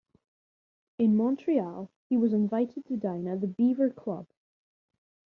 In 0.97 1.15
Montreal, 1.15 1.91
he 2.09 2.17
was 2.17 2.33
invited 2.33 2.87
to 2.87 2.97
dine 2.97 3.27
at 3.27 3.39
the 3.39 3.45
Beaver 3.45 3.91
Club. 3.91 4.25